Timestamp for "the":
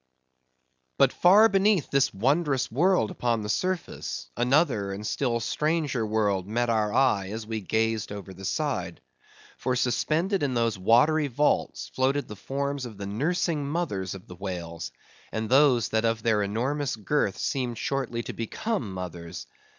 3.43-3.49, 8.33-8.43, 12.27-12.35, 12.97-13.05, 14.25-14.33